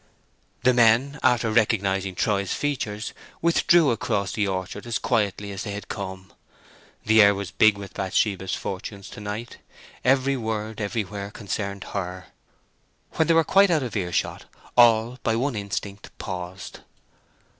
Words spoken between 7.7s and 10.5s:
with Bathsheba's fortunes to night: every